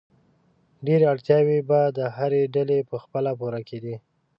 ډېری 0.85 1.05
اړتیاوې 1.13 1.59
به 1.69 1.79
د 1.97 1.99
هرې 2.17 2.41
ډلې 2.55 2.79
په 2.89 2.95
خپله 3.03 3.31
پوره 3.39 3.61
کېدې. 3.69 3.95